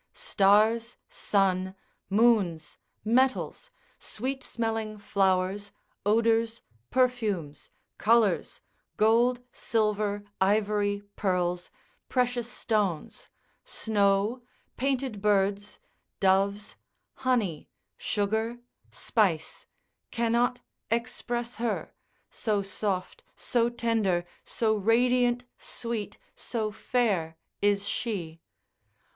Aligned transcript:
Stars, 0.13 0.97
sun, 1.09 1.75
moons, 2.09 2.79
metals, 3.05 3.69
sweet 3.99 4.43
smelling 4.43 4.97
flowers, 4.97 5.71
odours, 6.07 6.63
perfumes, 6.89 7.69
colours, 7.99 8.61
gold, 8.97 9.41
silver, 9.51 10.23
ivory, 10.41 11.03
pearls, 11.15 11.69
precious 12.09 12.49
stones, 12.51 13.29
snow, 13.63 14.41
painted 14.75 15.21
birds, 15.21 15.77
doves, 16.19 16.77
honey, 17.17 17.69
sugar, 17.95 18.57
spice, 18.89 19.67
cannot 20.09 20.61
express 20.89 21.57
her, 21.57 21.93
so 22.31 22.63
soft, 22.63 23.21
so 23.35 23.69
tender, 23.69 24.25
so 24.43 24.73
radiant, 24.75 25.45
sweet, 25.59 26.17
so 26.35 26.71
fair 26.71 27.37
is 27.61 27.87
she. 27.87 28.41